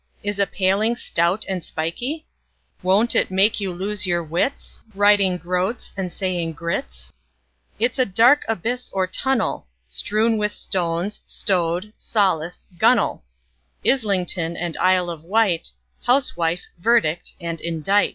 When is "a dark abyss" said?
7.99-8.89